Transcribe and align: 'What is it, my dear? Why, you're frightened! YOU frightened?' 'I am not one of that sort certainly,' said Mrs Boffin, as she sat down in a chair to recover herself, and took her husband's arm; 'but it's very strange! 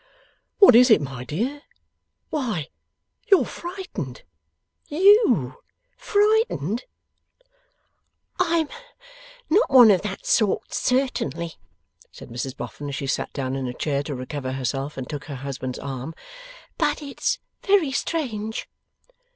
'What 0.57 0.75
is 0.75 0.89
it, 0.89 0.99
my 0.99 1.23
dear? 1.23 1.61
Why, 2.31 2.69
you're 3.29 3.45
frightened! 3.45 4.23
YOU 4.87 5.57
frightened?' 5.95 6.85
'I 8.39 8.55
am 8.61 8.69
not 9.51 9.69
one 9.69 9.91
of 9.91 10.01
that 10.01 10.25
sort 10.25 10.73
certainly,' 10.73 11.59
said 12.11 12.29
Mrs 12.29 12.57
Boffin, 12.57 12.89
as 12.89 12.95
she 12.95 13.05
sat 13.05 13.31
down 13.31 13.55
in 13.55 13.67
a 13.67 13.75
chair 13.75 14.01
to 14.01 14.15
recover 14.15 14.53
herself, 14.53 14.97
and 14.97 15.07
took 15.07 15.25
her 15.25 15.35
husband's 15.35 15.77
arm; 15.77 16.15
'but 16.79 17.03
it's 17.03 17.37
very 17.61 17.91
strange! 17.91 18.67